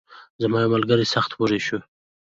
[0.41, 1.79] زما یو ملګری سخت وږی شوی.